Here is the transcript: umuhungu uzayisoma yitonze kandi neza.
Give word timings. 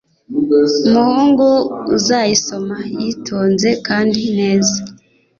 umuhungu 0.87 1.47
uzayisoma 1.95 2.75
yitonze 2.99 3.69
kandi 3.87 4.21
neza. 4.37 4.77